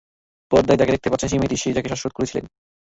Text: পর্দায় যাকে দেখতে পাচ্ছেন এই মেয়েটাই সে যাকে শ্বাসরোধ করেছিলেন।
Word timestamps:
পর্দায় 0.51 0.79
যাকে 0.79 0.93
দেখতে 0.95 1.09
পাচ্ছেন 1.09 1.29
এই 1.29 1.39
মেয়েটাই 1.39 1.61
সে 1.61 1.75
যাকে 1.77 1.89
শ্বাসরোধ 1.91 2.13
করেছিলেন। 2.15 2.45